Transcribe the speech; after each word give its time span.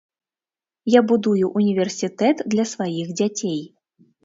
Я 0.93 1.01
будую 1.11 1.51
ўніверсітэт 1.61 2.43
для 2.55 2.67
сваіх 2.73 3.15
дзяцей. 3.23 3.61